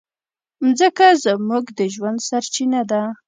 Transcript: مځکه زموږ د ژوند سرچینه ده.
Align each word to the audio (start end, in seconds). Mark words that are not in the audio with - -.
مځکه 0.63 1.07
زموږ 1.23 1.65
د 1.77 1.79
ژوند 1.93 2.19
سرچینه 2.27 2.81
ده. 2.91 3.01